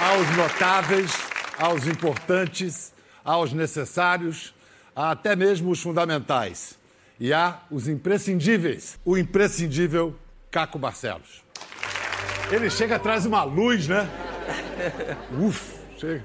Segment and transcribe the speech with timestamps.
[0.00, 1.12] aos notáveis,
[1.58, 4.54] aos importantes, aos necessários,
[4.96, 6.78] até mesmo os fundamentais.
[7.18, 8.98] E há os imprescindíveis.
[9.04, 10.16] O imprescindível
[10.50, 11.44] Caco Barcelos.
[12.50, 14.08] Ele chega atrás uma luz, né?
[15.38, 16.24] Uf, chega.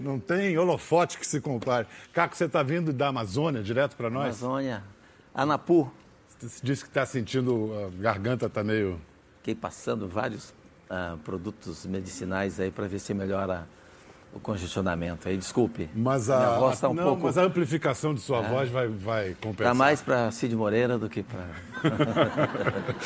[0.00, 1.86] Não tem holofote que se compare.
[2.14, 4.42] Caco, você está vindo da Amazônia direto para nós?
[4.42, 4.82] Amazônia.
[5.34, 5.92] Anapu.
[6.38, 8.98] Você disse que está sentindo, a garganta está meio...
[9.36, 10.54] Fiquei passando vários
[10.90, 13.66] uh, produtos medicinais aí para ver se melhora
[14.32, 15.28] o congestionamento.
[15.28, 15.88] Aí, desculpe.
[15.94, 17.24] Mas a, minha voz está um não, pouco...
[17.24, 18.48] mas a amplificação de sua é.
[18.48, 19.72] voz vai, vai compensar.
[19.72, 21.46] Está mais para Cid Moreira do que para...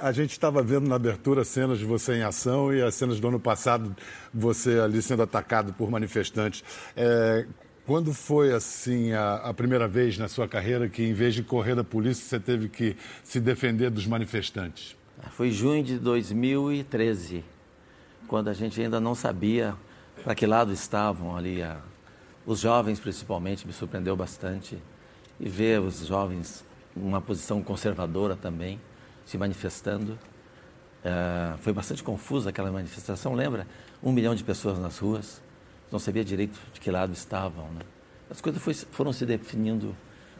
[0.00, 3.28] a gente estava vendo na abertura cenas de você em ação e as cenas do
[3.28, 3.94] ano passado,
[4.32, 6.64] você ali sendo atacado por manifestantes.
[6.96, 7.46] É,
[7.86, 11.74] quando foi assim a, a, primeira vez na sua carreira que, em vez de correr
[11.74, 14.96] da polícia, você teve que se defender dos manifestantes?
[15.30, 17.44] Foi junho de 2013,
[18.26, 19.74] quando a gente ainda não sabia
[20.22, 21.62] para que lado estavam ali.
[21.62, 21.80] A,
[22.46, 24.78] os jovens, principalmente, me surpreendeu bastante.
[25.40, 26.64] E ver os jovens
[26.94, 28.80] numa posição conservadora também
[29.26, 30.12] se manifestando.
[31.04, 33.66] Uh, foi bastante confusa aquela manifestação, lembra?
[34.02, 35.42] Um milhão de pessoas nas ruas,
[35.90, 37.64] não sabia direito de que lado estavam.
[37.72, 37.80] Né?
[38.30, 39.94] As coisas foi, foram se definindo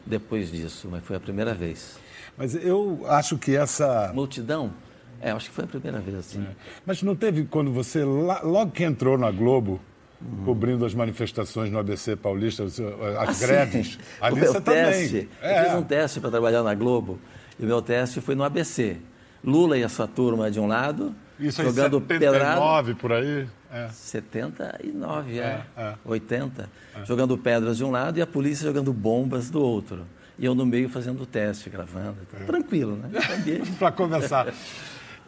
[0.05, 1.97] depois disso, mas foi a primeira vez.
[2.37, 4.11] Mas eu acho que essa.
[4.13, 4.73] Multidão?
[5.21, 6.43] É, acho que foi a primeira vez assim.
[6.43, 6.55] É.
[6.85, 9.79] Mas não teve quando você, logo que entrou na Globo,
[10.21, 10.45] uhum.
[10.45, 13.99] cobrindo as manifestações no ABC Paulista, as ah, greves, sim.
[14.21, 15.29] ali o você teste, também.
[15.41, 15.59] É.
[15.59, 17.19] Eu fiz um teste para trabalhar na Globo.
[17.57, 18.97] E o meu teste foi no ABC.
[19.43, 23.47] Lula e a sua turma de um lado, Isso jogando aí, 79 pedrada, por aí?
[23.71, 23.89] É.
[23.89, 25.61] 79, é.
[25.77, 26.69] é, 80.
[26.95, 27.01] É.
[27.01, 27.05] é.
[27.05, 30.05] Jogando pedras de um lado e a polícia jogando bombas do outro.
[30.37, 32.17] E eu no meio fazendo o teste, gravando.
[32.39, 32.43] É.
[32.43, 33.09] Tranquilo, né?
[33.79, 34.47] Para começar.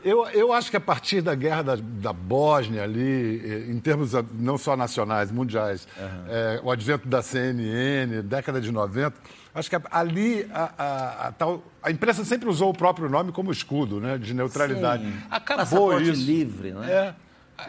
[0.07, 4.11] Eu, eu acho que a partir da guerra da, da Bósnia ali, eh, em termos
[4.33, 6.23] não só nacionais, mundiais, uhum.
[6.29, 9.13] é, o advento da CNN, década de 90,
[9.57, 13.51] Acho que ali a, a, a, tal, a imprensa sempre usou o próprio nome como
[13.51, 15.03] escudo, né, de neutralidade.
[15.03, 15.17] Sim.
[15.31, 16.25] Acabou Passaporte isso.
[16.27, 16.91] livre, né?
[16.91, 17.15] É,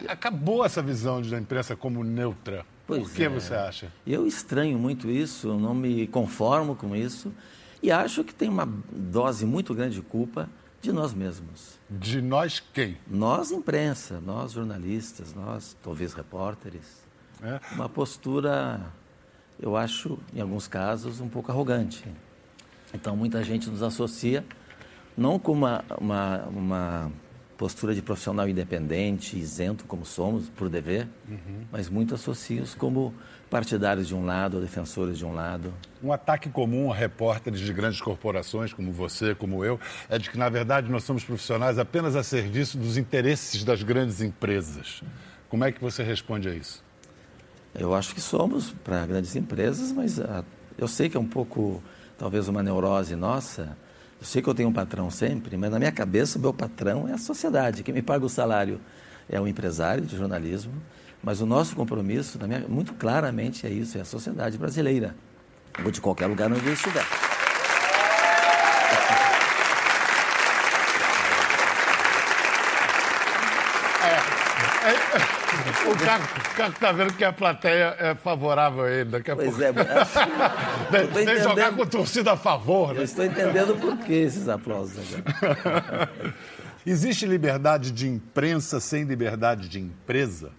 [0.07, 2.63] acabou essa visão da imprensa como neutra.
[2.85, 3.29] Pois Por que é.
[3.29, 3.91] você acha?
[4.05, 7.33] Eu estranho muito isso, não me conformo com isso
[7.81, 10.47] e acho que tem uma dose muito grande de culpa
[10.81, 11.79] de nós mesmos.
[11.89, 12.97] De nós quem?
[13.07, 17.03] Nós, imprensa, nós, jornalistas, nós, talvez repórteres.
[17.41, 17.59] É?
[17.73, 18.91] Uma postura
[19.61, 22.05] eu acho, em alguns casos, um pouco arrogante.
[22.93, 24.45] Então, muita gente nos associa
[25.17, 27.11] não com uma, uma, uma
[27.57, 31.65] postura de profissional independente, isento, como somos, por dever, uhum.
[31.71, 33.13] mas muito associa-os como
[33.49, 35.73] partidários de um lado defensores de um lado.
[36.01, 39.79] Um ataque comum a repórteres de grandes corporações, como você, como eu,
[40.09, 44.21] é de que, na verdade, nós somos profissionais apenas a serviço dos interesses das grandes
[44.21, 45.01] empresas.
[45.49, 46.83] Como é que você responde a isso?
[47.73, 50.43] Eu acho que somos para grandes empresas, mas a, ah,
[50.77, 51.83] eu sei que é um pouco,
[52.17, 53.77] talvez, uma neurose nossa.
[54.19, 57.07] Eu sei que eu tenho um patrão sempre, mas na minha cabeça o meu patrão
[57.07, 57.83] é a sociedade.
[57.83, 58.79] Quem me paga o salário
[59.29, 60.73] é o empresário de jornalismo,
[61.23, 65.15] mas o nosso compromisso, minha, muito claramente, é isso, é a sociedade brasileira,
[65.83, 67.05] ou de qualquer lugar onde eu estiver.
[74.01, 75.39] É, é,
[75.89, 79.09] o Caco está vendo que a plateia é favorável a ele.
[79.09, 79.63] Daqui a pois pouco.
[79.63, 82.93] é, Tem jogar com torcida a favor.
[82.93, 83.01] Né?
[83.01, 85.05] Eu estou entendendo por que esses aplausos.
[86.85, 90.51] Existe liberdade de imprensa sem liberdade de empresa?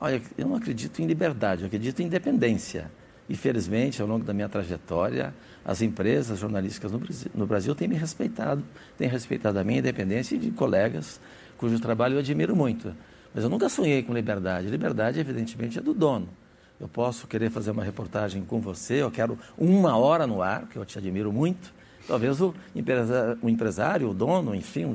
[0.00, 2.90] Olha, eu não acredito em liberdade, eu acredito em independência.
[3.28, 5.34] E, felizmente, ao longo da minha trajetória,
[5.64, 8.64] as empresas jornalísticas no Brasil, no Brasil têm me respeitado,
[8.96, 11.20] têm respeitado a minha independência e de colegas
[11.56, 12.94] cujo trabalho eu admiro muito.
[13.34, 14.68] Mas eu nunca sonhei com liberdade.
[14.68, 16.28] Liberdade, evidentemente, é do dono.
[16.80, 20.76] Eu posso querer fazer uma reportagem com você, eu quero uma hora no ar, que
[20.76, 21.72] eu te admiro muito.
[22.08, 24.92] Talvez o empresário, o, empresário, o dono, enfim,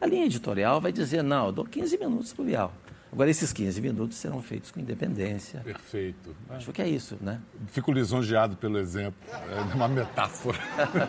[0.00, 2.85] a linha editorial vai dizer, não, eu dou 15 minutos para o.
[3.12, 5.60] Agora, esses 15 minutos serão feitos com independência.
[5.60, 6.36] Perfeito.
[6.50, 7.40] Acho que é isso, né?
[7.68, 9.18] Fico lisonjeado pelo exemplo.
[9.50, 10.58] É uma metáfora.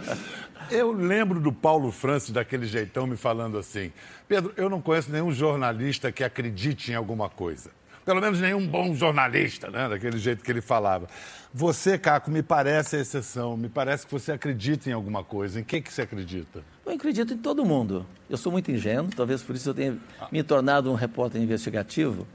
[0.69, 3.91] Eu lembro do Paulo Francis daquele jeitão me falando assim:
[4.27, 7.71] Pedro, eu não conheço nenhum jornalista que acredite em alguma coisa.
[8.07, 9.89] Pelo menos nenhum bom jornalista, né?
[9.89, 11.09] Daquele jeito que ele falava.
[11.53, 13.57] Você, Caco, me parece a exceção.
[13.57, 15.59] Me parece que você acredita em alguma coisa.
[15.59, 16.63] Em que, que você acredita?
[16.85, 18.05] Eu acredito em todo mundo.
[18.29, 19.97] Eu sou muito ingênuo, talvez por isso eu tenha
[20.31, 22.25] me tornado um repórter investigativo,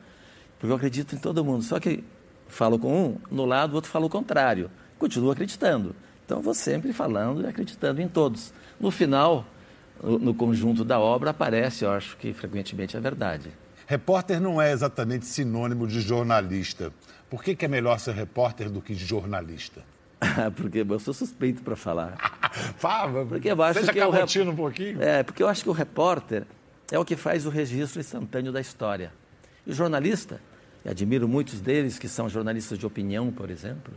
[0.58, 1.64] porque eu acredito em todo mundo.
[1.64, 2.04] Só que
[2.48, 4.70] falo com um, no lado o outro fala o contrário.
[4.98, 5.96] Continuo acreditando.
[6.26, 8.52] Então, vou sempre falando e acreditando em todos.
[8.78, 9.46] No final,
[10.02, 13.50] no conjunto da obra, aparece, eu acho que frequentemente, a verdade.
[13.92, 16.90] Repórter não é exatamente sinônimo de jornalista.
[17.28, 19.82] Por que, que é melhor ser repórter do que jornalista?
[20.56, 22.16] porque eu sou suspeito para falar.
[22.78, 24.48] Fala, porque eu acho que rep...
[24.48, 25.02] um pouquinho.
[25.02, 26.44] É, porque eu acho que o repórter
[26.90, 29.12] é o que faz o registro instantâneo da história.
[29.66, 30.40] E o jornalista,
[30.82, 33.92] e admiro muitos deles que são jornalistas de opinião, por exemplo,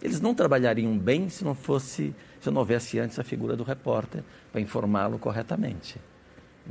[0.00, 4.22] eles não trabalhariam bem se não fosse, se não houvesse antes a figura do repórter
[4.52, 5.98] para informá-lo corretamente.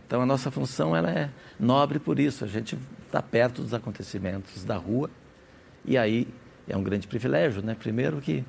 [0.05, 1.29] Então a nossa função ela é
[1.59, 5.09] nobre por isso, a gente está perto dos acontecimentos da rua
[5.85, 6.27] e aí
[6.67, 7.75] é um grande privilégio, né?
[7.77, 8.43] Primeiro que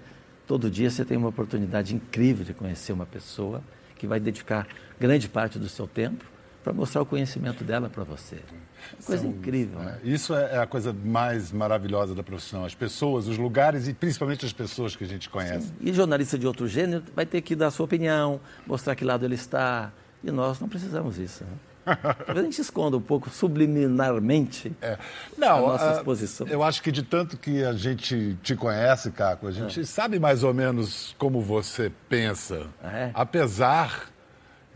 [0.46, 3.62] todo dia você tem uma oportunidade incrível de conhecer uma pessoa
[3.96, 4.66] que vai dedicar
[4.98, 6.24] grande parte do seu tempo
[6.62, 8.36] para mostrar o conhecimento dela para você.
[8.36, 9.98] Uma coisa São, incrível, né?
[10.04, 12.64] Isso é, é a coisa mais maravilhosa da profissão.
[12.64, 15.68] As pessoas, os lugares e principalmente as pessoas que a gente conhece.
[15.68, 15.74] Sim.
[15.80, 19.24] E jornalista de outro gênero vai ter que dar a sua opinião, mostrar que lado
[19.24, 19.92] ele está.
[20.22, 21.44] E nós não precisamos disso.
[21.44, 21.96] Né?
[22.26, 24.98] Talvez a gente esconda um pouco subliminarmente é.
[25.36, 26.46] Não, a nossa exposição.
[26.46, 29.84] Eu acho que de tanto que a gente te conhece, Caco, a gente é.
[29.84, 32.66] sabe mais ou menos como você pensa.
[32.82, 33.10] Ah, é?
[33.14, 34.10] Apesar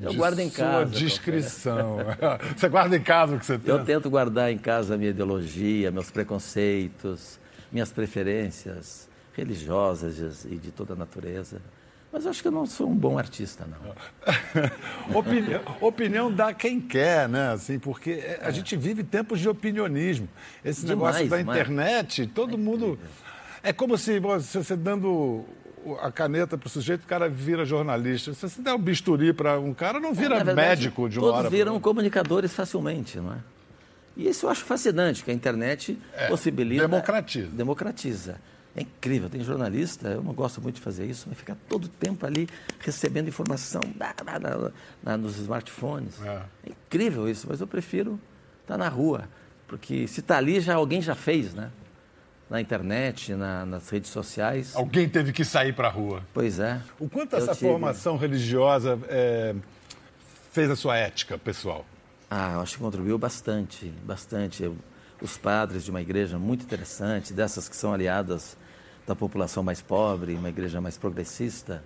[0.01, 0.87] eu de guardo em casa.
[0.91, 1.99] Sua discrição.
[2.57, 3.73] você guarda em casa o que você tem?
[3.73, 7.39] Eu tento guardar em casa a minha ideologia, meus preconceitos,
[7.71, 11.61] minhas preferências religiosas e de toda a natureza.
[12.15, 13.93] Mas acho que eu não sou um bom artista, não.
[15.19, 17.51] opinião, opinião dá quem quer, né?
[17.51, 18.53] Assim, porque a é.
[18.53, 20.29] gente vive tempos de opinionismo.
[20.65, 22.97] Esse Demais, negócio da internet, todo é mundo.
[23.65, 25.45] É como se você dando
[26.01, 28.33] a caneta para o sujeito, o cara vira jornalista.
[28.33, 31.39] Se você der um bisturi para um cara, não vira verdade, médico de uma todos
[31.41, 31.49] hora.
[31.49, 33.39] Todos viram comunicadores facilmente, não é?
[34.17, 36.87] E isso eu acho fascinante, que a internet é, possibilita...
[36.87, 37.49] Democratiza.
[37.49, 38.37] Democratiza.
[38.77, 41.89] É incrível, tem jornalista, eu não gosto muito de fazer isso, mas fica todo o
[41.89, 42.49] tempo ali
[42.81, 46.21] recebendo informação na, na, na, nos smartphones.
[46.21, 46.43] É.
[46.67, 46.71] é.
[46.71, 48.19] incrível isso, mas eu prefiro
[48.63, 49.29] estar na rua,
[49.69, 51.71] porque se está ali, já alguém já fez, né?
[52.51, 54.75] Na internet, na, nas redes sociais.
[54.75, 56.23] Alguém teve que sair para a rua.
[56.35, 56.81] Pois é.
[56.99, 57.71] O quanto essa tive...
[57.71, 59.55] formação religiosa é,
[60.53, 61.87] fez a sua ética pessoal?
[62.31, 64.63] Ah, eu acho que contribuiu bastante, bastante.
[64.65, 64.77] Eu,
[65.23, 68.57] os padres de uma igreja muito interessante, dessas que são aliadas
[69.07, 71.83] da população mais pobre, uma igreja mais progressista.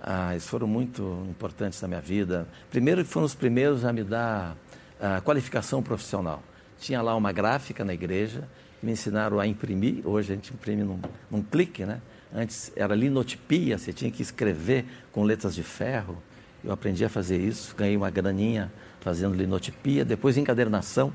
[0.00, 2.46] Ah, eles foram muito importantes na minha vida.
[2.70, 4.56] Primeiro, foram os primeiros a me dar
[5.00, 6.42] a qualificação profissional.
[6.78, 8.46] Tinha lá uma gráfica na igreja,
[8.82, 10.06] me ensinaram a imprimir.
[10.06, 12.00] Hoje a gente imprime num, num clique, né?
[12.34, 16.22] Antes era linotipia, você tinha que escrever com letras de ferro.
[16.62, 20.04] Eu aprendi a fazer isso, ganhei uma graninha fazendo linotipia.
[20.04, 21.12] Depois encadernação,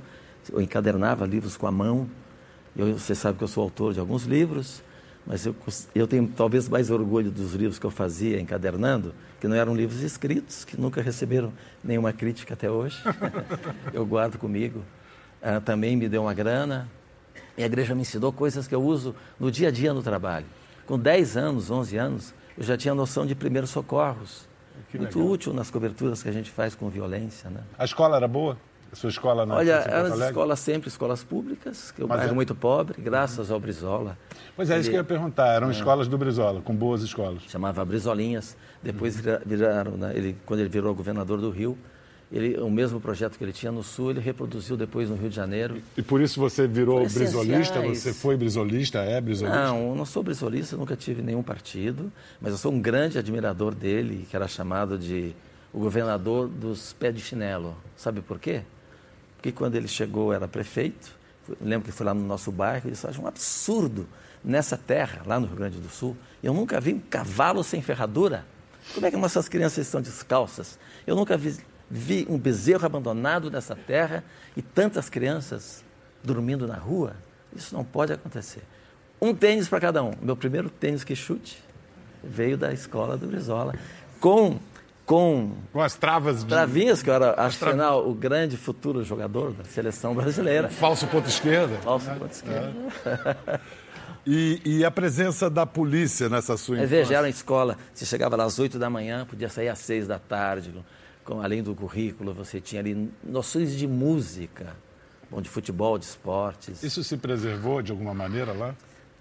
[0.51, 2.09] eu encadernava livros com a mão.
[2.75, 4.81] Eu, você sabe que eu sou autor de alguns livros.
[5.29, 5.55] Mas eu,
[5.93, 10.01] eu tenho talvez mais orgulho dos livros que eu fazia encadernando, que não eram livros
[10.01, 11.53] escritos, que nunca receberam
[11.83, 12.97] nenhuma crítica até hoje.
[13.93, 14.83] eu guardo comigo.
[15.39, 16.89] Ah, também me deu uma grana.
[17.55, 20.47] E a igreja me ensinou coisas que eu uso no dia a dia no trabalho.
[20.87, 24.49] Com 10 anos, 11 anos, eu já tinha noção de primeiros socorros.
[24.91, 27.51] Muito útil nas coberturas que a gente faz com violência.
[27.51, 27.61] Né?
[27.77, 28.57] A escola era boa?
[28.91, 32.35] A sua escola não Olha, eram escolas sempre escolas públicas, que eu Mas bairro é...
[32.35, 34.17] muito pobre, graças ao Brizola.
[34.55, 34.81] Pois é, Ele...
[34.81, 35.53] isso que eu ia perguntar.
[35.53, 35.71] Eram é...
[35.71, 37.43] escolas do Brizola, com boas escolas.
[37.47, 38.57] Chamava Brizolinhas.
[38.81, 40.13] Depois viraram, né?
[40.15, 41.77] ele, quando ele virou governador do Rio,
[42.31, 45.35] ele, o mesmo projeto que ele tinha no Sul, ele reproduziu depois no Rio de
[45.35, 45.81] Janeiro.
[45.97, 47.81] E por isso você virou brizolista?
[47.81, 48.99] Você foi brizolista?
[48.99, 49.63] É brizolista?
[49.63, 53.73] Não, eu não sou brizolista, nunca tive nenhum partido, mas eu sou um grande admirador
[53.73, 55.35] dele, que era chamado de
[55.73, 57.75] o governador dos pés de chinelo.
[57.95, 58.61] Sabe por quê?
[59.39, 61.17] Porque quando ele chegou, era prefeito.
[61.61, 62.87] Lembro que foi lá no nosso bairro.
[62.87, 64.05] Ele disse: Acho um absurdo
[64.43, 66.15] nessa terra, lá no Rio Grande do Sul.
[66.43, 68.45] Eu nunca vi um cavalo sem ferradura.
[68.93, 70.77] Como é que nossas crianças estão descalças?
[71.07, 71.57] Eu nunca vi,
[71.89, 74.25] vi um bezerro abandonado nessa terra
[74.57, 75.85] e tantas crianças
[76.21, 77.15] dormindo na rua.
[77.55, 78.63] Isso não pode acontecer.
[79.21, 80.11] Um tênis para cada um.
[80.21, 81.63] Meu primeiro tênis que chute
[82.21, 83.73] veio da escola do Brizola,
[84.19, 84.59] com
[85.09, 86.49] com, com as travas de...
[86.49, 87.95] Travinhas, que era, acho tra...
[87.95, 90.69] o grande futuro jogador da seleção brasileira.
[90.69, 91.77] Falso ponto esquerda.
[91.77, 92.75] Falso ponto esquerda.
[93.07, 93.59] É.
[94.27, 96.97] E, e, a presença da polícia nessa sua infância?
[96.97, 100.19] Veja, era escola, você chegava lá às 8 da manhã, podia sair às 6 da
[100.19, 100.71] tarde,
[101.23, 104.75] com, além do currículo, você tinha ali noções de música,
[105.31, 106.83] bom, de futebol, de esportes.
[106.83, 108.75] Isso se preservou de alguma maneira lá?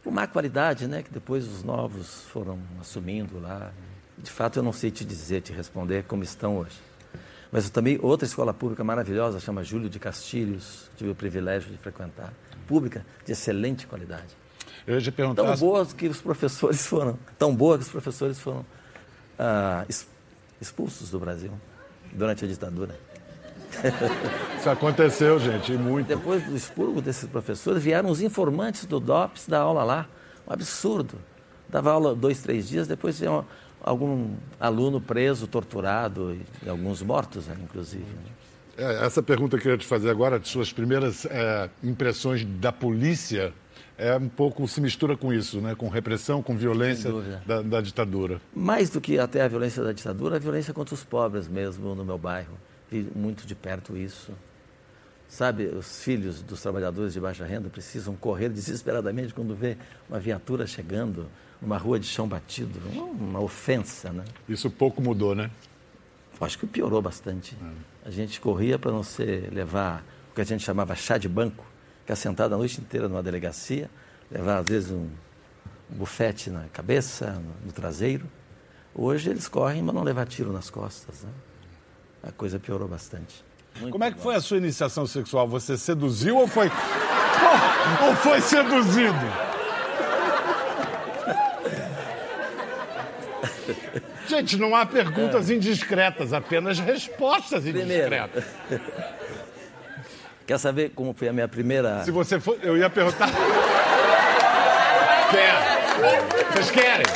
[0.05, 3.73] Com má qualidade, né, que depois os novos foram assumindo lá.
[4.23, 6.77] De fato, eu não sei te dizer, te responder como estão hoje.
[7.51, 11.79] Mas eu também, outra escola pública maravilhosa, chama Júlio de Castilhos, tive o privilégio de
[11.79, 12.33] frequentar.
[12.67, 14.37] Pública de excelente qualidade.
[14.87, 15.45] Eu ia perguntar...
[15.45, 18.65] Tão boas que os professores foram, tão boa que os professores foram
[19.39, 19.87] ah,
[20.61, 21.53] expulsos do Brasil
[22.13, 22.99] durante a ditadura.
[24.59, 26.07] Isso aconteceu, gente, e muito.
[26.07, 30.09] Depois do expurgo desses professores, vieram os informantes do DOPS da aula lá.
[30.47, 31.17] Um absurdo.
[31.69, 33.45] Dava aula dois, três dias, depois tinha
[33.83, 38.05] algum aluno preso, torturado, e alguns mortos, né, inclusive.
[38.77, 42.71] É, essa pergunta que eu queria te fazer agora, de suas primeiras é, impressões da
[42.71, 43.53] polícia,
[43.99, 45.75] é um pouco se mistura com isso, né?
[45.75, 47.11] com repressão, com violência
[47.45, 48.41] da, da, ditadura.
[48.55, 52.05] Mais do que até a violência da ditadura, a violência contra os pobres mesmo no
[52.05, 52.57] meu bairro.
[52.89, 54.33] Vi muito de perto isso.
[55.29, 59.77] Sabe, os filhos dos trabalhadores de baixa renda precisam correr desesperadamente quando vê
[60.09, 61.29] uma viatura chegando
[61.61, 62.81] numa rua de chão batido.
[62.97, 64.25] Uma ofensa, né?
[64.49, 65.51] Isso pouco mudou, né?
[66.41, 67.57] Acho que piorou bastante.
[67.61, 68.09] É.
[68.09, 71.65] A gente corria para não ser levar o que a gente chamava chá de banco,
[72.01, 73.91] ficar sentado a noite inteira numa delegacia,
[74.31, 75.09] levar às vezes um,
[75.91, 78.27] um bufete na cabeça, no, no, traseiro.
[78.95, 81.23] Hoje eles correm, mas não levar tiro nas costas.
[81.23, 81.31] Né?
[82.23, 83.45] A coisa piorou bastante.
[83.81, 85.47] Muito Como é que foi a sua iniciação sexual?
[85.49, 86.71] Você seduziu ou foi.
[88.07, 89.15] ou foi seduzido?
[94.29, 95.55] Gente, não há perguntas é.
[95.55, 98.45] indiscretas, apenas respostas indiscretas.
[100.47, 102.03] Quer saber como foi a minha primeira.
[102.05, 102.59] Se você for.
[102.63, 103.29] Eu ia perguntar.
[105.31, 106.53] Quer?
[106.53, 107.07] Vocês querem?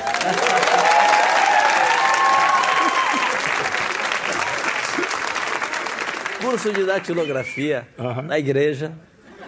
[6.43, 7.87] Curso de datilografia
[8.25, 8.93] na igreja.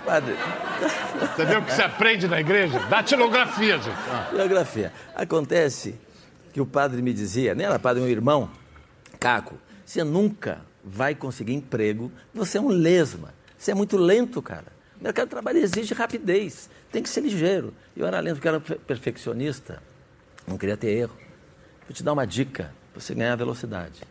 [0.06, 0.34] Padre.
[1.34, 2.78] Você viu o que se aprende na igreja?
[2.88, 3.96] Datilografia, gente.
[4.08, 4.28] Ah.
[4.30, 4.92] Datilografia.
[5.14, 5.98] Acontece
[6.52, 8.48] que o padre me dizia, nem era padre, meu irmão,
[9.18, 13.34] Caco, você nunca vai conseguir emprego, você é um lesma.
[13.58, 14.66] Você é muito lento, cara.
[15.00, 17.74] O mercado de trabalho exige rapidez, tem que ser ligeiro.
[17.96, 19.82] Eu era lento porque era perfeccionista,
[20.46, 21.16] não queria ter erro.
[21.88, 24.02] Vou te dar uma dica para você ganhar velocidade.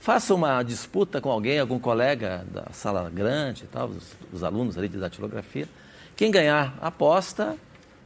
[0.00, 4.78] Faça uma disputa com alguém, algum colega da sala grande e tal, os, os alunos
[4.78, 5.68] ali de datilografia.
[6.16, 7.56] Quem ganhar aposta,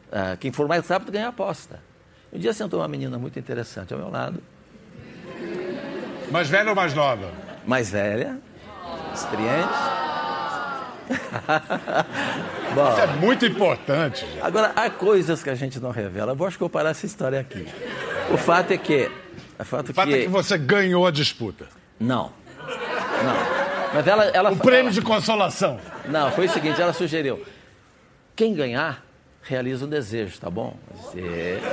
[0.09, 1.81] uh, quem for mais rápido ganha aposta.
[2.33, 4.43] Um dia sentou uma menina muito interessante ao meu lado.
[6.31, 7.31] Mais velha ou mais nova?
[7.67, 8.39] Mais velha,
[9.15, 9.69] experiente.
[12.75, 14.25] Bom, Isso é muito importante.
[14.25, 14.41] Gente.
[14.41, 16.33] Agora, há coisas que a gente não revela.
[16.33, 17.67] Eu acho que eu vou parar essa história aqui.
[18.33, 19.11] O fato é que.
[19.59, 20.15] O fato, o fato que...
[20.15, 21.67] é que você ganhou a disputa.
[22.03, 22.33] Não.
[22.59, 23.37] Não.
[23.95, 24.25] Mas ela.
[24.27, 24.91] ela o prêmio ela...
[24.91, 25.79] de consolação.
[26.07, 27.45] Não, foi o seguinte: ela sugeriu.
[28.35, 29.05] Quem ganhar,
[29.43, 30.77] realiza um desejo, tá bom?
[30.95, 31.61] Você.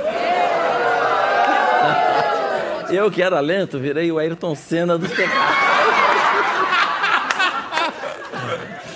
[2.90, 5.70] Eu que era lento, virei o Ayrton Senna dos pecados.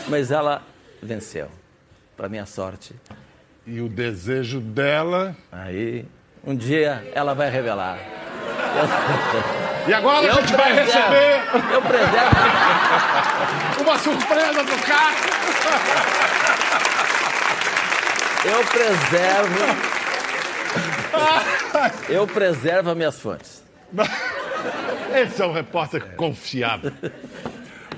[0.08, 0.62] Mas ela
[1.02, 1.48] venceu,
[2.16, 2.94] para minha sorte.
[3.66, 5.34] E o desejo dela?
[5.50, 6.04] Aí,
[6.44, 7.98] um dia ela vai revelar.
[9.86, 11.72] E agora eu a gente preservo, vai receber.
[11.72, 12.36] Eu preservo.
[13.80, 15.16] Uma surpresa do carro.
[18.44, 20.04] Eu preservo.
[22.08, 23.62] Eu preservo as minhas fontes.
[25.14, 26.92] Esse é um repórter confiável.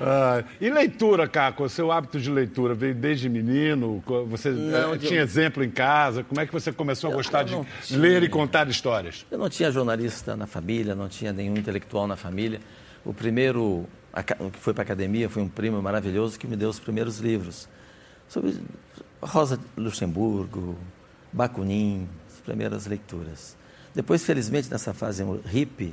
[0.01, 1.63] Ah, e leitura, Caco?
[1.63, 4.03] O seu hábito de leitura veio desde menino?
[4.27, 5.23] Você não, eh, tinha eu...
[5.23, 6.23] exemplo em casa?
[6.23, 7.99] Como é que você começou a gostar de tinha...
[7.99, 9.25] ler e contar histórias?
[9.31, 12.59] Eu não tinha jornalista na família, não tinha nenhum intelectual na família.
[13.03, 13.85] O primeiro
[14.51, 17.69] que foi para a academia foi um primo maravilhoso que me deu os primeiros livros.
[18.27, 18.55] Sobre
[19.21, 20.75] Rosa Luxemburgo,
[21.31, 23.55] Bakunin, as primeiras leituras.
[23.93, 25.91] Depois, felizmente, nessa fase hippie,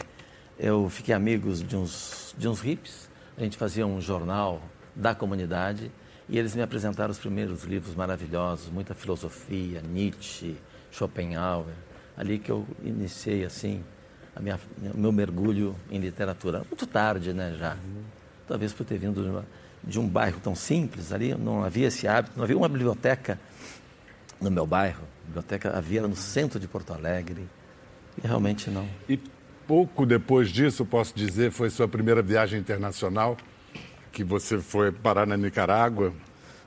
[0.59, 4.63] eu fiquei amigos de uns, de uns hippies a gente fazia um jornal
[4.95, 5.91] da comunidade
[6.29, 10.57] e eles me apresentaram os primeiros livros maravilhosos, muita filosofia, Nietzsche,
[10.91, 11.75] Schopenhauer.
[12.17, 13.83] Ali que eu iniciei assim
[14.35, 14.59] a minha
[14.95, 16.59] meu mergulho em literatura.
[16.59, 17.77] Muito tarde, né, já.
[18.47, 19.47] Talvez por ter vindo de, uma,
[19.83, 23.39] de um bairro tão simples ali, não havia esse hábito, não havia uma biblioteca
[24.41, 25.03] no meu bairro.
[25.25, 27.49] A biblioteca havia no centro de Porto Alegre.
[28.23, 28.89] E realmente não.
[29.09, 29.19] E
[29.67, 33.37] pouco depois disso, posso dizer, foi sua primeira viagem internacional,
[34.13, 36.13] que você foi parar na Nicarágua.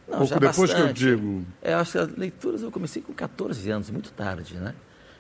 [0.08, 0.94] Não, pouco depois bastante.
[0.94, 1.46] que eu digo.
[1.62, 4.74] É, acho que as leituras eu comecei com 14 anos, muito tarde, né?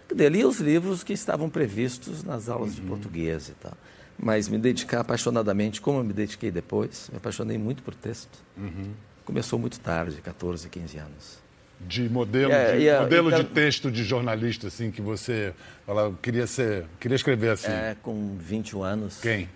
[0.10, 2.76] Eu li os livros que estavam previstos nas aulas uhum.
[2.76, 3.74] de português e tal.
[4.18, 8.40] Mas me dedicar apaixonadamente, como eu me dediquei depois, me apaixonei muito por texto.
[8.58, 8.94] Uhum.
[9.26, 11.47] Começou muito tarde, 14, 15 anos
[11.80, 15.54] de modelo, é, de, modelo então, de texto de jornalista, assim, que você
[15.86, 17.72] fala, queria ser, queria escrever assim?
[17.72, 19.20] É, com 21 anos.
[19.22, 19.50] Quem?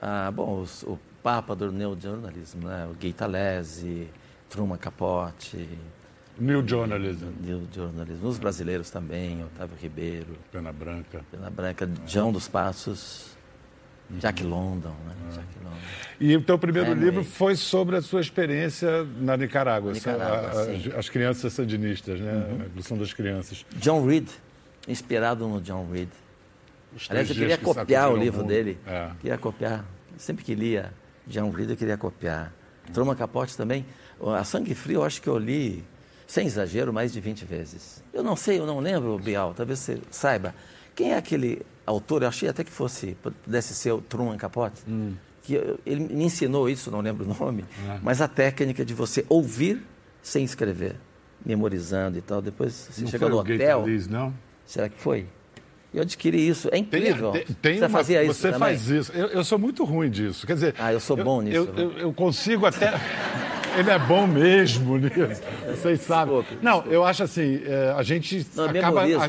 [0.00, 2.88] Ah, bom, os, o papa do neojornalismo, né?
[2.90, 4.08] O Gay Talese,
[4.48, 5.68] Truman Capote.
[6.38, 7.26] New Journalism.
[7.40, 8.24] New Journalism.
[8.24, 10.38] Os brasileiros também, Otávio Ribeiro.
[10.52, 11.24] Pena Branca.
[11.30, 13.36] Pena Branca, João dos Passos.
[14.10, 15.14] Jack London, né?
[15.32, 15.76] Jack London.
[16.20, 17.10] E o teu primeiro Hemingway.
[17.10, 22.30] livro foi sobre a sua experiência na Nicarágua, Nicarágua, a- a- as crianças sandinistas, né?
[22.32, 23.64] A Revolução das Crianças.
[23.76, 24.28] John Reed,
[24.88, 26.08] inspirado no John Reed.
[27.08, 28.48] Aliás, eu queria que copiar o livro mundo.
[28.48, 28.78] dele.
[28.86, 29.10] É.
[29.20, 29.84] Queria copiar.
[30.16, 30.92] Sempre que lia
[31.26, 32.52] John Reed, eu queria copiar.
[32.92, 33.84] Truman Capote também.
[34.34, 35.84] A Sangue Frio, eu acho que eu li,
[36.26, 38.02] sem exagero, mais de 20 vezes.
[38.12, 40.54] Eu não sei, eu não lembro, Bial, talvez você saiba.
[40.96, 42.22] Quem é aquele autor?
[42.22, 44.82] Eu achei até que fosse, pudesse ser o Truman Capote.
[44.88, 45.14] Hum.
[45.42, 47.98] Que eu- ele me ensinou isso, não lembro o nome, É.
[48.02, 49.82] mas a técnica de você ouvir
[50.22, 50.96] sem escrever,
[51.44, 52.42] memorizando e tal.
[52.42, 53.84] Depois você Não chega no hotel.
[53.84, 54.34] Lees, não?
[54.66, 55.26] Será que foi?
[55.94, 56.68] Eu adquiri isso.
[56.70, 57.32] É incrível.
[57.32, 58.58] tem- tem você uma- fazia isso Você também?
[58.60, 59.10] faz isso.
[59.12, 60.46] Eu, eu sou muito ruim disso.
[60.46, 60.74] Quer dizer.
[60.78, 61.82] Ah, eu sou bom nisso, Eu, né?
[61.82, 62.92] eu- eu consigo até.
[63.78, 65.42] Ele é bom mesmo nisso.
[65.68, 66.36] Vocês sabem.
[66.40, 69.24] Desculpe, Não, eu acho assim, é, a gente Não, acaba, a,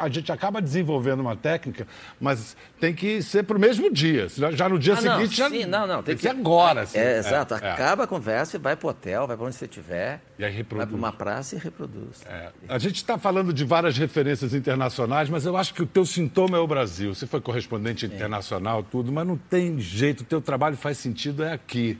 [0.00, 1.86] a- a gente acaba desenvolvendo uma técnica,
[2.20, 4.26] mas tem que ser para o mesmo dia.
[4.52, 6.82] Já no dia Ah, não, seguinte já sim, não, não, tem que ser agora.
[6.82, 6.98] assim.
[6.98, 7.54] É, exato.
[7.54, 7.56] é.
[7.70, 10.20] Acaba a conversa e vai para o hotel, vai para onde você estiver.
[10.38, 12.22] E aí Vai para uma praça e reproduz.
[12.26, 12.48] É.
[12.68, 16.56] A gente está falando de várias referências internacionais, mas eu acho que o teu sintoma
[16.56, 17.14] é o Brasil.
[17.14, 20.22] Você foi correspondente internacional, tudo, mas não tem jeito.
[20.22, 21.98] O teu trabalho faz sentido é aqui,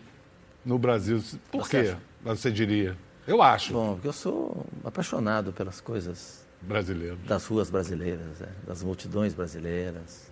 [0.65, 1.23] no Brasil.
[1.51, 1.89] Por Você quê?
[1.91, 1.99] acha?
[2.25, 2.97] Você diria?
[3.27, 7.17] Eu acho, Bom, porque eu sou apaixonado pelas coisas brasileiro.
[7.27, 10.29] das ruas brasileiras, é, das multidões brasileiras.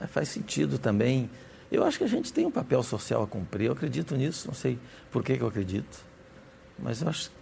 [0.00, 1.30] É, faz sentido também.
[1.72, 3.66] Eu acho que a gente tem um papel social a cumprir.
[3.66, 4.78] Eu acredito nisso, não sei
[5.10, 6.04] por que, que eu acredito.
[6.78, 7.34] Mas eu acho que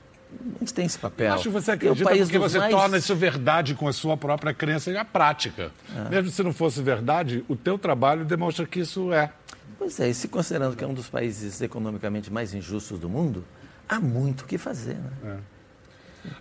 [0.56, 1.26] a gente tem esse papel.
[1.26, 3.92] Eu acho que você o acredita país porque você mais- torna isso verdade com a
[3.92, 5.72] sua própria crença e a prática.
[5.94, 6.08] É.
[6.08, 9.32] Mesmo se não fosse verdade, o teu trabalho demonstra que isso é.
[9.78, 13.44] Pois é, e se considerando que é um dos países economicamente mais injustos do mundo,
[13.88, 14.96] há muito o que fazer.
[15.22, 15.38] Né?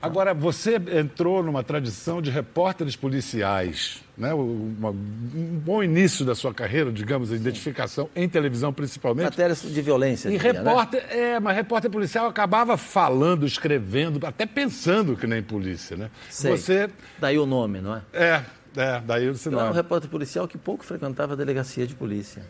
[0.01, 4.34] Agora, você entrou numa tradição de repórteres policiais, né?
[4.34, 9.25] Um bom início da sua carreira, digamos, a identificação em televisão principalmente.
[9.25, 10.30] Matérias de violência.
[10.30, 10.60] E diria, né?
[10.60, 16.12] repórter, é, mas repórter policial acabava falando, escrevendo, até pensando que nem polícia, né?
[16.30, 16.51] Sei.
[16.51, 18.01] Você Daí o nome, não é?
[18.13, 18.46] é,
[18.77, 22.44] é, daí você Eu era um repórter policial que pouco frequentava a delegacia de polícia.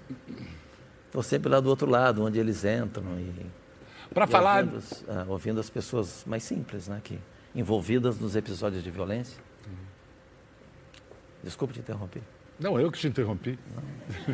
[1.12, 3.46] Estou sempre lá do outro lado, onde eles entram e,
[4.14, 7.20] Para falar, ouvindo, as- ah, ouvindo as pessoas mais simples, né, que
[7.54, 9.38] envolvidas nos episódios de violência.
[11.44, 12.22] Desculpe te interromper.
[12.60, 13.58] Não, eu que te interrompi.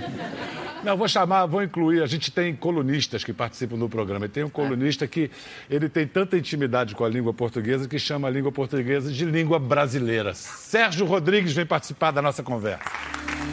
[0.83, 2.03] Não, vou chamar, vou incluir.
[2.03, 4.25] A gente tem colunistas que participam do programa.
[4.25, 5.31] E tem um colunista que
[5.69, 9.57] ele tem tanta intimidade com a língua portuguesa que chama a língua portuguesa de língua
[9.57, 10.33] brasileira.
[10.33, 12.83] Sérgio Rodrigues vem participar da nossa conversa.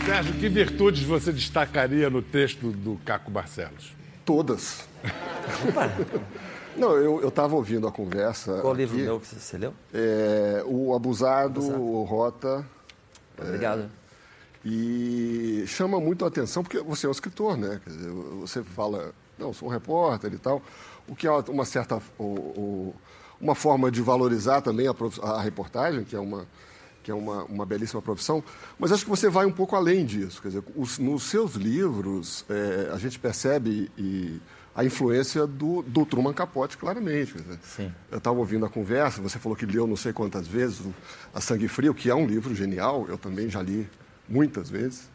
[0.07, 3.93] Sérgio, que virtudes você destacaria no texto do Caco Barcelos?
[4.25, 4.87] Todas.
[6.77, 8.59] Não, eu estava ouvindo a conversa.
[8.61, 9.05] Qual livro aqui.
[9.05, 9.73] meu que você, leu?
[9.93, 12.65] É, o Abusado, o Rota.
[13.39, 13.89] Obrigado.
[14.65, 17.81] E chama muito a atenção, porque você é um escritor, né?
[17.85, 20.63] Quer dizer, você fala, não, sou um repórter e tal,
[21.07, 22.01] o que é uma certa.
[22.19, 22.95] o- o-
[23.41, 24.95] uma forma de valorizar também a,
[25.29, 26.47] a reportagem, que é uma
[27.05, 28.43] que é uma, uma belíssima profissão,
[28.79, 30.43] mas acho que você vai um pouco além disso.
[30.43, 34.41] Quer dizer, os- nos seus livros, é, a gente percebe e,
[34.75, 37.35] a influência do, do Truman Capote, claramente.
[37.35, 37.93] Quer dizer, Sim.
[38.11, 40.81] eu estava ouvindo a conversa, você falou que leu não sei quantas vezes
[41.33, 43.89] A Sangue Frio, que é um livro genial, eu também já li
[44.29, 45.09] muitas vezes.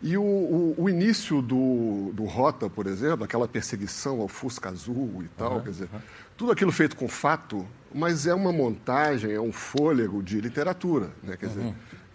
[0.00, 5.22] E o, o- o início do, do Rota, por exemplo, aquela perseguição ao Fusca Azul
[5.24, 5.88] e tal, quer dizer,
[6.36, 11.10] tudo aquilo feito com fato, mas é uma montagem, é um fôlego de literatura.
[11.22, 11.36] Né?
[11.36, 11.60] Quer dizer,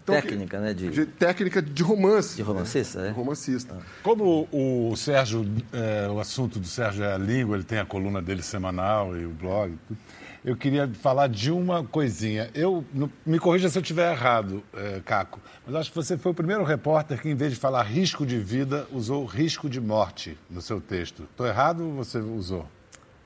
[0.02, 2.36] então, que- Técnica, né, de- de técnica de romance.
[2.36, 3.08] De romancista, né?
[3.08, 3.10] é?
[3.10, 3.76] De romancista.
[4.02, 8.22] Como o, Sérgio, é, o assunto do Sérgio é a língua, ele tem a coluna
[8.22, 9.74] dele semanal e o blog.
[10.44, 12.48] Eu queria falar de uma coisinha.
[12.54, 16.32] Eu no- me corrija se eu estiver errado, é, Caco, mas acho que você foi
[16.32, 20.38] o primeiro repórter que, em vez de falar risco de vida, usou risco de morte
[20.48, 21.24] no seu texto.
[21.24, 22.66] Estou errado ou você usou?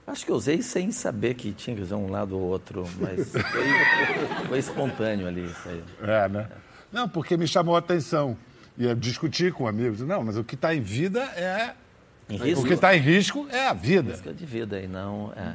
[0.07, 3.29] Acho que eu usei sem saber que tinha que usar um lado ou outro, mas
[3.33, 5.83] foi, foi espontâneo ali isso aí.
[6.03, 6.49] É, né?
[6.93, 8.37] Não, porque me chamou a atenção.
[8.77, 10.01] E eu discuti com amigos.
[10.01, 11.75] Não, mas o que está em vida é.
[12.29, 14.13] Em risco, O que está em risco é a vida.
[14.13, 15.33] risco de vida e não...
[15.37, 15.55] É.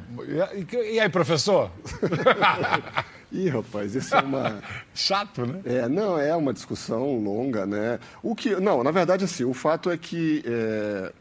[0.54, 1.70] E, e- e aí, professor?
[3.32, 4.62] Ih, rapaz, isso é uma.
[4.94, 5.60] Chato, né?
[5.64, 7.98] É, não, é uma discussão longa, né?
[8.22, 11.12] O que, não, na verdade, assim, o fato é que é,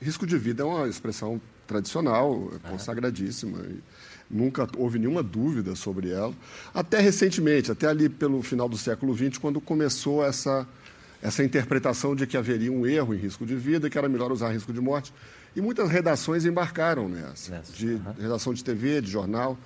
[0.00, 3.58] risco de vida é uma expressão tradicional, é consagradíssima.
[4.28, 6.34] nunca houve nenhuma dúvida sobre ela.
[6.74, 10.66] Até recentemente, até ali pelo final do século XX, quando começou essa,
[11.22, 14.50] essa interpretação de que haveria um erro em risco de vida, que era melhor usar
[14.50, 15.12] risco de morte.
[15.54, 19.56] E muitas redações embarcaram nessa, Nessa, de redação de TV, de jornal.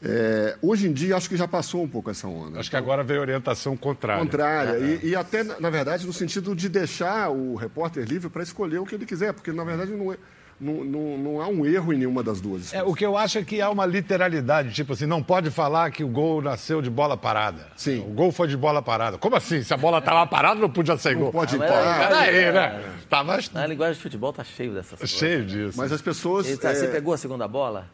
[0.00, 2.60] É, hoje em dia, acho que já passou um pouco essa onda.
[2.60, 4.22] Acho que agora veio orientação contrária.
[4.22, 4.70] Contrária.
[4.78, 5.00] É.
[5.02, 8.86] E, e, até, na verdade, no sentido de deixar o repórter livre para escolher o
[8.86, 10.16] que ele quiser, porque, na verdade, não é.
[10.60, 12.74] Não, não, não, há um erro em nenhuma das duas.
[12.74, 15.90] É, o que eu acho é que há uma literalidade, tipo assim, não pode falar
[15.92, 17.68] que o gol nasceu de bola parada.
[17.76, 18.00] Sim.
[18.00, 19.18] O gol foi de bola parada.
[19.18, 19.62] Como assim?
[19.62, 21.32] Se a bola estava parada, não podia ser não gol.
[21.32, 22.12] Pode parar.
[22.12, 22.82] Ah, Aí, né?
[23.08, 23.38] Tava...
[23.52, 25.10] Na linguagem de futebol tá cheio dessas coisas.
[25.16, 25.78] Cheio disso.
[25.78, 26.58] Mas as pessoas.
[26.58, 27.86] Tá, Você pegou a segunda bola?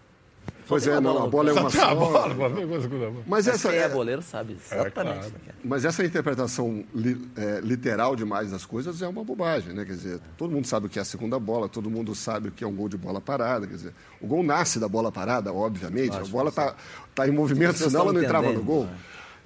[0.66, 3.22] Pois é, não, a bola é uma Só a bola, pô, pegou a segunda bola.
[3.27, 4.92] Mas Mas essa, quem é é, boleiro sabe exatamente.
[4.94, 5.18] claro.
[5.29, 5.53] o que é.
[5.64, 9.85] mas essa interpretação li- é, literal demais das coisas é uma bobagem, né?
[9.85, 12.53] Quer dizer, todo mundo sabe o que é a segunda bola, todo mundo sabe o
[12.53, 13.66] que é um gol de bola parada.
[13.66, 16.16] Quer dizer, o gol nasce da bola parada, obviamente.
[16.16, 16.74] a bola está
[17.14, 18.85] tá em movimento, senão ela não entrava no gol.
[18.85, 18.96] né?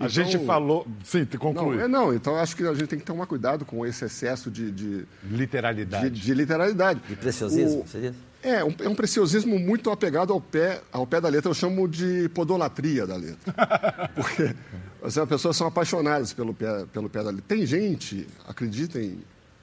[0.01, 0.87] A gente Então- falou.
[1.03, 1.81] Sim, te Não, conclui.
[1.81, 2.15] é não.
[2.15, 5.07] Então acho que a gente tem que tomar cuidado com esse excesso de, de, de,
[5.25, 6.11] Literalidade.
[6.11, 7.01] de literalidade.
[7.09, 8.15] De preciosismo, O- você diz?
[8.49, 11.51] É, um, é um preciosismo muito apegado ao pé, ao pé da letra.
[11.51, 13.55] Eu chamo de podolatria da letra.
[14.15, 14.55] Porque
[15.03, 17.45] assim, as pessoas são apaixonadas pelo pé, pelo pé da letra.
[17.47, 19.19] Tem gente, acreditem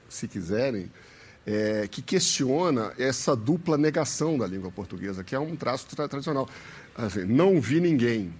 [0.08, 0.90] se quiserem,
[1.44, 6.48] é, que questiona essa dupla negação da língua portuguesa, que é um traço tra- tradicional.
[6.96, 8.32] Assim, não vi ninguém.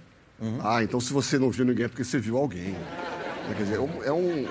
[0.63, 2.75] Ah, então se você não viu ninguém é porque você viu alguém.
[3.47, 4.45] Quer dizer, é um- é um.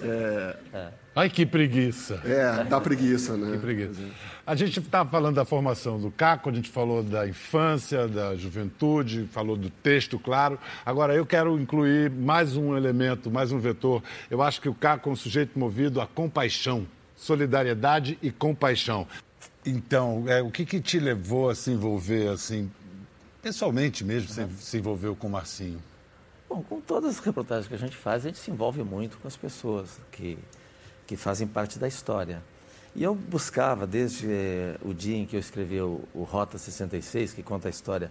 [1.14, 2.22] Ai, que preguiça.
[2.24, 3.52] É, dá preguiça, né?
[3.52, 4.00] Que preguiça.
[4.46, 9.28] A gente estava falando da formação do Caco, a gente falou da infância, da juventude,
[9.32, 10.58] falou do texto, claro.
[10.86, 14.02] Agora, eu quero incluir mais um elemento, mais um vetor.
[14.30, 19.06] Eu acho que o Caco é um sujeito movido a compaixão, solidariedade e compaixão.
[19.66, 22.70] Então, é, o que, que te levou a se envolver, assim,
[23.42, 25.78] pessoalmente mesmo, se, se envolveu com o Marcinho?
[26.50, 29.28] Bom, com todas as reportagens que a gente faz, a gente se envolve muito com
[29.28, 30.36] as pessoas que,
[31.06, 32.42] que fazem parte da história.
[32.92, 37.34] E eu buscava, desde eh, o dia em que eu escrevi o, o Rota 66,
[37.34, 38.10] que conta a história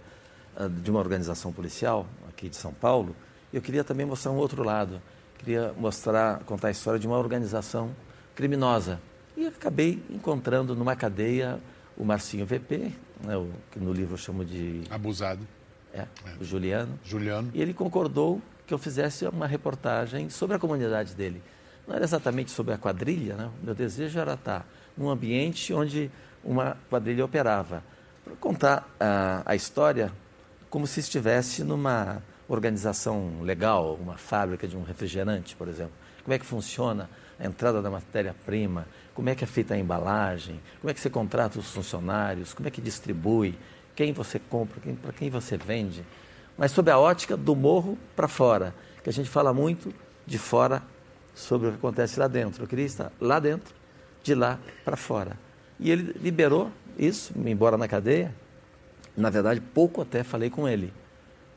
[0.56, 3.14] ah, de uma organização policial aqui de São Paulo,
[3.52, 5.02] eu queria também mostrar um outro lado.
[5.36, 7.94] Queria mostrar, contar a história de uma organização
[8.34, 9.02] criminosa.
[9.36, 11.60] E acabei encontrando numa cadeia
[11.94, 12.90] o Marcinho VP,
[13.22, 15.46] né, o, que no livro eu chamo de Abusado.
[15.92, 16.06] É,
[16.40, 16.98] o Juliano.
[17.04, 17.50] Juliano.
[17.54, 21.42] E ele concordou que eu fizesse uma reportagem sobre a comunidade dele.
[21.86, 23.50] Não era exatamente sobre a quadrilha, né?
[23.62, 26.10] meu desejo era estar num ambiente onde
[26.44, 27.82] uma quadrilha operava.
[28.24, 30.12] Para contar a, a história
[30.68, 35.92] como se estivesse numa organização legal, uma fábrica de um refrigerante, por exemplo.
[36.22, 40.60] Como é que funciona a entrada da matéria-prima, como é que é feita a embalagem,
[40.80, 43.58] como é que você contrata os funcionários, como é que distribui,
[44.00, 46.02] quem você compra, quem, para quem você vende.
[46.56, 49.92] Mas sob a ótica do morro para fora, que a gente fala muito
[50.26, 50.82] de fora
[51.34, 52.64] sobre o que acontece lá dentro.
[52.64, 53.74] Eu queria estar lá dentro,
[54.22, 55.36] de lá para fora.
[55.78, 58.34] E ele liberou isso, embora na cadeia.
[59.14, 60.94] Na verdade, pouco até falei com ele.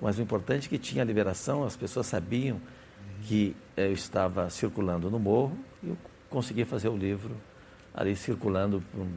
[0.01, 2.59] Mas o importante é que tinha a liberação, as pessoas sabiam
[3.21, 5.97] que eu estava circulando no morro e eu
[6.29, 7.37] consegui fazer o livro
[7.93, 9.07] ali circulando por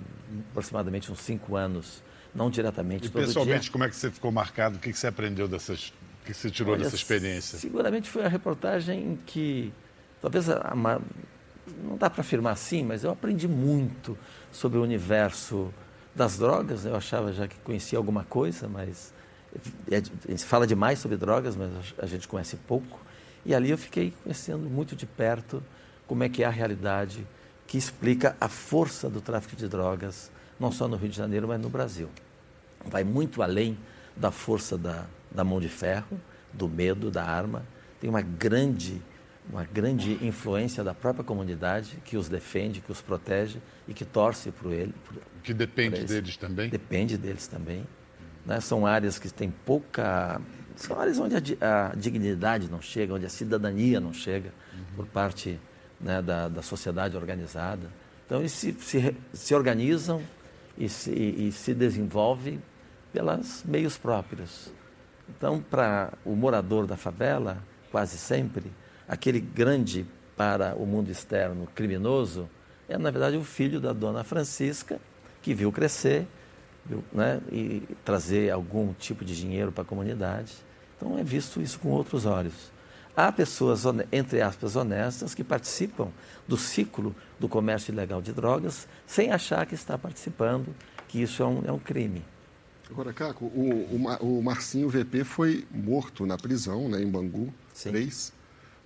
[0.50, 2.04] aproximadamente uns cinco anos,
[2.36, 3.72] não diretamente E pessoalmente, dia.
[3.72, 4.76] como é que você ficou marcado?
[4.76, 5.88] O que você aprendeu dessas.
[6.22, 7.58] O que você tirou Olha, dessa experiência?
[7.58, 9.72] Seguramente foi a reportagem em que,
[10.20, 14.18] talvez, a, a, não dá para afirmar assim, mas eu aprendi muito
[14.52, 15.72] sobre o universo
[16.14, 16.84] das drogas.
[16.84, 19.12] Eu achava já que conhecia alguma coisa, mas
[19.90, 23.00] é, a gente fala demais sobre drogas, mas a gente conhece pouco.
[23.44, 25.62] E ali eu fiquei conhecendo muito de perto
[26.06, 27.26] como é que é a realidade
[27.66, 31.60] que explica a força do tráfico de drogas, não só no Rio de Janeiro, mas
[31.60, 32.08] no Brasil.
[32.84, 33.76] Vai muito além
[34.16, 36.20] da força da, da mão de ferro,
[36.52, 37.64] do medo, da arma.
[38.00, 39.02] Tem uma grande,
[39.50, 44.50] uma grande influência da própria comunidade que os defende, que os protege e que torce
[44.50, 44.94] por ele.
[45.04, 46.70] Por, Que depende deles também?
[46.70, 47.86] Depende deles também.
[48.44, 48.60] né?
[48.60, 50.40] São áreas que têm pouca.
[50.76, 54.52] São áreas onde a, a dignidade não chega, onde a cidadania não chega
[54.94, 55.58] por parte
[56.00, 57.90] né, da, da sociedade organizada.
[58.26, 60.20] Então, eles se, se, se organizam
[60.76, 62.62] e se, e se desenvolvem
[63.12, 64.72] pelos meios próprios.
[65.28, 67.58] Então, para o morador da favela,
[67.90, 68.70] quase sempre,
[69.08, 72.48] aquele grande para o mundo externo criminoso
[72.88, 75.00] é, na verdade, o filho da dona Francisca,
[75.42, 76.26] que viu crescer
[76.84, 80.52] viu, né, e trazer algum tipo de dinheiro para a comunidade.
[80.96, 82.70] Então, é visto isso com outros olhos.
[83.16, 86.08] Há pessoas, entre aspas, honestas que participam
[86.46, 90.66] do ciclo do comércio ilegal de drogas sem achar que está participando,
[91.08, 92.22] que isso é um, é um crime.
[92.90, 93.88] Agora, Caco, o,
[94.22, 97.90] o, o Marcinho VP foi morto na prisão, né, em Bangu, Sim.
[97.90, 98.32] três,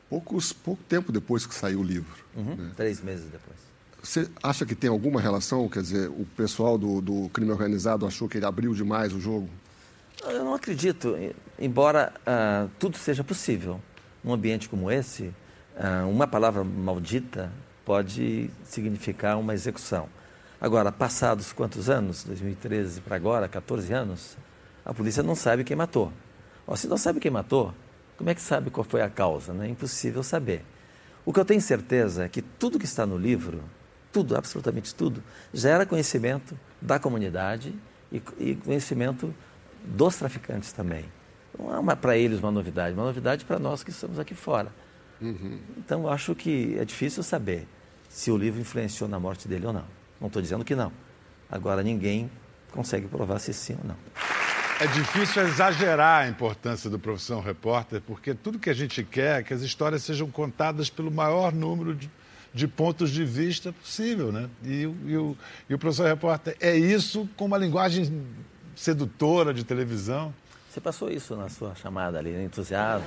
[0.08, 2.24] poucos, pouco tempo depois que saiu o livro.
[2.36, 3.58] Uhum, Três meses depois.
[4.02, 5.68] Você acha que tem alguma relação?
[5.68, 9.50] Quer dizer, o pessoal do, do crime organizado achou que ele abriu demais o jogo?
[10.22, 11.16] Eu não acredito,
[11.58, 13.80] embora uh, tudo seja possível.
[14.22, 15.32] Num ambiente como esse,
[15.76, 17.50] uh, uma palavra maldita
[17.84, 20.08] pode significar uma execução.
[20.60, 22.22] Agora, passados quantos anos?
[22.24, 24.36] 2013 para agora, 14 anos,
[24.84, 26.12] a polícia não sabe quem matou.
[26.76, 27.74] Se não sabe quem matou,
[28.16, 29.52] como é que sabe qual foi a causa?
[29.52, 29.66] Né?
[29.66, 30.62] É impossível saber.
[31.24, 33.62] O que eu tenho certeza é que tudo que está no livro,
[34.12, 37.74] tudo, absolutamente tudo, gera conhecimento da comunidade
[38.12, 39.34] e conhecimento
[39.84, 41.04] dos traficantes também.
[41.58, 44.72] Não é para eles uma novidade, uma novidade para nós que estamos aqui fora.
[45.20, 45.58] Uhum.
[45.76, 47.66] Então, eu acho que é difícil saber
[48.08, 49.84] se o livro influenciou na morte dele ou não.
[50.20, 50.92] Não estou dizendo que não.
[51.50, 52.30] Agora, ninguém
[52.70, 53.96] consegue provar se sim ou não.
[54.80, 59.42] É difícil exagerar a importância do profissão repórter, porque tudo que a gente quer é
[59.42, 62.10] que as histórias sejam contadas pelo maior número de,
[62.54, 64.48] de pontos de vista possível, né?
[64.64, 65.36] E, e, o,
[65.68, 68.24] e o professor repórter é isso com uma linguagem
[68.74, 70.32] sedutora de televisão.
[70.70, 73.04] Você passou isso na sua chamada ali, entusiasmo.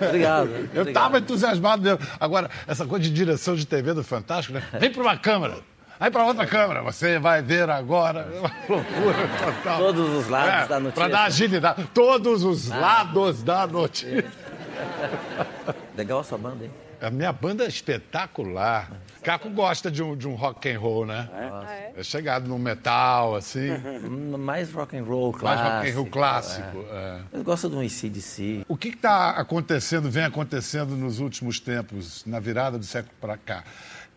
[0.00, 0.48] Obrigado.
[0.72, 1.98] Eu estava entusiasmado mesmo.
[2.18, 4.62] Agora, essa coisa de direção de TV do Fantástico, né?
[4.80, 5.58] Vem para uma câmera.
[6.00, 8.26] Aí para outra câmera, você vai ver agora.
[8.38, 9.78] Uma loucura total.
[9.78, 11.02] Todos os lados é, da notícia.
[11.02, 11.90] Para dar agilidade.
[11.92, 12.76] Todos os ah.
[12.78, 14.32] lados da notícia.
[15.94, 16.70] Legal a sua banda, hein?
[17.04, 18.90] A minha banda é espetacular.
[19.22, 21.28] Caco gosta de um, de um rock and roll, né?
[21.94, 23.68] É, é chegado no metal, assim.
[24.38, 25.68] Mais rock and roll clássico.
[25.68, 26.84] Mais rock and roll clássico.
[26.90, 27.20] É.
[27.32, 27.38] É.
[27.38, 28.64] Eu gosto de um ACDC.
[28.66, 33.64] O que está acontecendo, vem acontecendo nos últimos tempos, na virada do século para cá?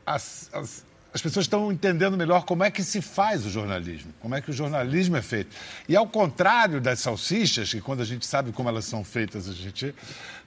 [0.05, 0.85] As, as,
[1.17, 4.51] as pessoas estão entendendo melhor como é que se faz o jornalismo, como é que
[4.51, 5.49] o jornalismo é feito.
[5.89, 9.53] E ao contrário das salsichas, que quando a gente sabe como elas são feitas, a
[9.53, 9.95] gente.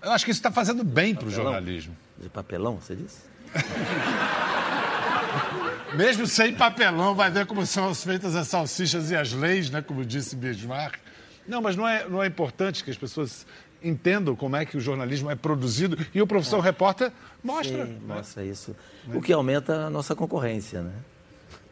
[0.00, 1.96] Eu acho que isso está fazendo bem para o jornalismo.
[2.16, 3.18] De papelão, você disse?
[5.96, 9.82] Mesmo sem papelão, vai ver como são feitas as salsichas e as leis, né?
[9.82, 11.00] como disse Bismarck.
[11.48, 13.44] Não, mas não é, não é importante que as pessoas
[13.82, 16.62] entendam como é que o jornalismo é produzido e o professor é.
[16.62, 17.12] repórter
[17.42, 17.86] mostra.
[17.86, 18.14] Sim, né?
[18.14, 18.76] mostra isso.
[19.12, 20.92] O que aumenta a nossa concorrência, né?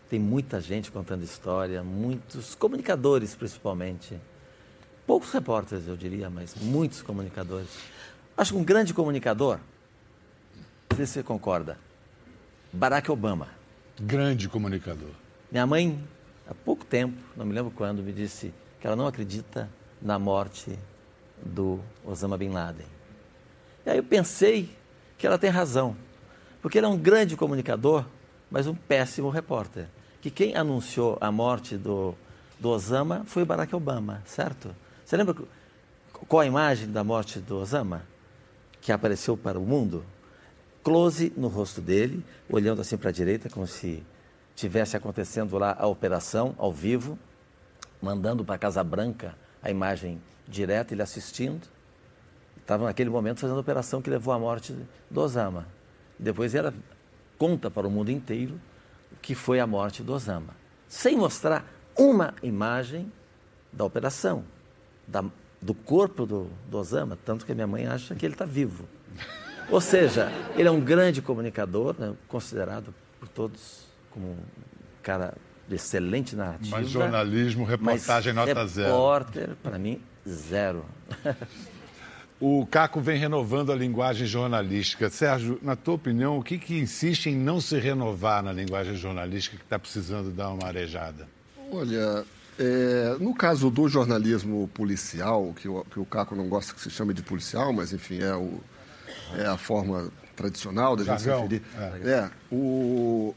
[0.09, 4.18] Tem muita gente contando história, muitos comunicadores principalmente.
[5.07, 7.68] Poucos repórteres, eu diria, mas muitos comunicadores.
[8.37, 9.59] Acho que um grande comunicador,
[10.90, 11.79] não sei se você concorda,
[12.73, 13.49] Barack Obama.
[14.01, 15.11] Grande comunicador.
[15.51, 15.99] Minha mãe,
[16.49, 19.68] há pouco tempo, não me lembro quando, me disse que ela não acredita
[20.01, 20.79] na morte
[21.44, 22.87] do Osama Bin Laden.
[23.85, 24.70] E aí eu pensei
[25.16, 25.96] que ela tem razão,
[26.61, 28.05] porque ele é um grande comunicador,
[28.51, 29.88] mas um péssimo repórter.
[30.20, 32.14] Que quem anunciou a morte do,
[32.59, 34.74] do Osama foi Barack Obama, certo?
[35.05, 35.35] Você lembra
[36.27, 38.03] qual a imagem da morte do Osama
[38.81, 40.05] que apareceu para o mundo?
[40.83, 44.03] Close no rosto dele, olhando assim para a direita, como se
[44.57, 47.18] tivesse acontecendo lá a operação ao vivo,
[48.03, 51.66] mandando para a Casa Branca a imagem direto, ele assistindo.
[52.56, 54.74] Estava naquele momento fazendo a operação que levou à morte
[55.11, 55.66] do Osama.
[56.18, 56.74] Depois ela
[57.38, 58.61] conta para o mundo inteiro
[59.12, 60.56] o que foi a morte do Osama,
[60.88, 61.64] sem mostrar
[61.96, 63.11] uma imagem
[63.72, 64.44] da operação,
[65.06, 65.24] da,
[65.61, 68.88] do corpo do, do Osama, tanto que a minha mãe acha que ele está vivo.
[69.70, 74.37] Ou seja, ele é um grande comunicador, né, considerado por todos como um
[75.02, 75.34] cara
[75.68, 76.78] de excelente narrativa.
[76.78, 78.88] Mas jornalismo, reportagem mas nota repórter, zero.
[78.88, 80.84] Repórter, para mim, Zero.
[82.40, 85.10] o Caco vem renovando a linguagem jornalística.
[85.10, 89.56] Sérgio, na tua opinião, o que, que insiste em não se renovar na linguagem jornalística
[89.56, 91.28] que está precisando dar uma arejada?
[91.70, 92.24] Olha,
[92.58, 96.90] é, no caso do jornalismo policial, que o, que o Caco não gosta que se
[96.90, 98.60] chame de policial, mas enfim, é, o,
[99.36, 101.62] é a forma tradicional da gente se referir.
[102.04, 102.10] É.
[102.10, 103.34] é, o,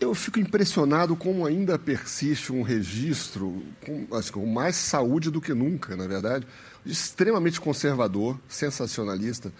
[0.00, 5.54] eu fico impressionado como ainda persiste um registro com, assim, com mais saúde do que
[5.54, 6.46] nunca, na verdade,
[6.84, 9.52] extremamente conservador, sensacionalista,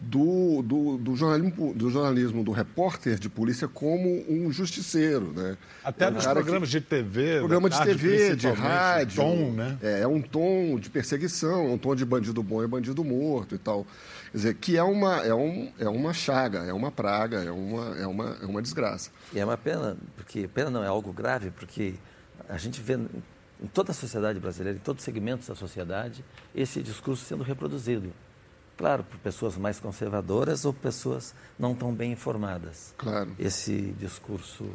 [0.00, 5.32] do, do, do, jornalismo, do jornalismo do repórter de polícia como um justiceiro.
[5.32, 5.56] Né?
[5.82, 7.38] Até é nos programas que, de TV.
[7.38, 9.16] Programa de TV, de rádio.
[9.16, 9.78] Tom, né?
[9.82, 13.54] É, é um tom de perseguição, é um tom de bandido bom e bandido morto
[13.54, 13.86] e tal.
[14.30, 17.96] Quer dizer, que é uma, é, um, é uma chaga, é uma praga, é uma,
[17.96, 19.10] é, uma, é uma desgraça.
[19.32, 21.94] E é uma pena, porque pena não é algo grave, porque
[22.48, 26.82] a gente vê em toda a sociedade brasileira, em todos os segmentos da sociedade, esse
[26.82, 28.12] discurso sendo reproduzido.
[28.76, 32.94] Claro, por pessoas mais conservadoras ou pessoas não tão bem informadas.
[32.98, 33.30] Claro.
[33.38, 34.68] Esse discurso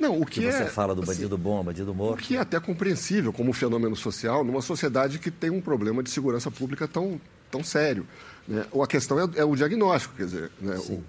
[0.00, 2.20] não, o que, que você é, fala do bandido assim, bom, bandido morto.
[2.20, 6.02] O que é até compreensível como um fenômeno social numa sociedade que tem um problema
[6.02, 8.06] de segurança pública tão, tão sério.
[8.48, 8.64] Né?
[8.72, 10.74] Ou a questão é, é, o diagnóstico, quer dizer, né?
[10.78, 11.02] o,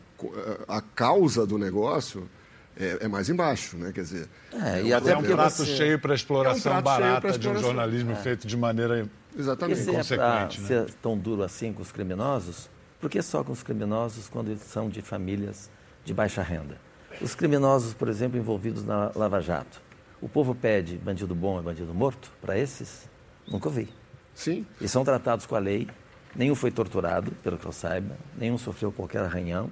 [0.67, 2.29] a causa do negócio
[2.75, 3.91] é, é mais embaixo, né?
[3.93, 5.75] Quer dizer, É, e É até um porque prato você...
[5.77, 7.67] cheio para exploração É um barata pra de um exploração.
[7.67, 9.83] jornalismo feito de maneira exatamente.
[9.83, 10.49] Porque se é para né?
[10.51, 14.61] ser tão duro assim com os criminosos, por que só com os criminosos quando eles
[14.63, 15.69] são de famílias
[16.03, 16.77] de baixa renda?
[17.21, 19.81] Os criminosos, por exemplo, envolvidos na Lava Jato.
[20.21, 23.09] O povo pede bandido bom e bandido morto para esses?
[23.47, 23.89] Nunca ouvi.
[24.33, 24.65] Sim.
[24.79, 25.87] E são tratados com a lei,
[26.35, 29.71] nenhum foi torturado, pelo que eu saiba, nenhum sofreu qualquer arranhão,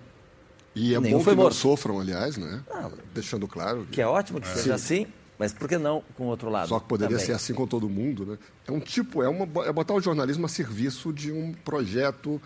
[0.76, 1.56] E é Nenhum bom foi que não morto.
[1.56, 2.64] sofram, aliás, né?
[2.72, 3.88] Ah, Deixando claro.
[3.92, 5.08] que é ótimo que seja assim,
[5.40, 6.68] mas por que não com o outro lado?
[6.68, 7.26] Só que poderia também?
[7.26, 8.38] ser assim com todo mundo, né?
[8.68, 12.42] É um tipo, é, uma, é botar o jornalismo a serviço de um projeto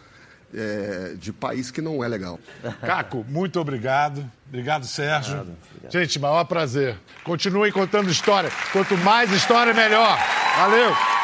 [0.53, 2.39] é, de país que não é legal.
[2.81, 4.29] Caco, muito obrigado.
[4.47, 5.47] Obrigado, Sérgio.
[5.89, 6.95] Gente, maior prazer.
[7.23, 8.51] Continuem contando história.
[8.71, 10.15] Quanto mais história, melhor.
[10.57, 11.22] Valeu!